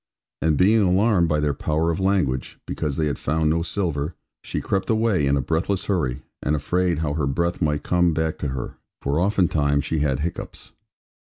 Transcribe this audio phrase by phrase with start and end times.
[0.41, 4.59] And being alarmed by their power of language (because they had found no silver), she
[4.59, 8.47] crept away in a breathless hurry, and afraid how her breath might come back to
[8.47, 8.77] her.
[9.03, 10.71] For oftentime she had hiccoughs.